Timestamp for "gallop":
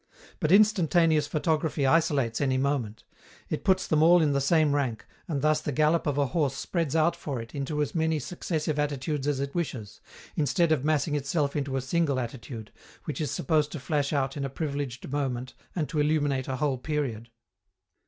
5.71-6.07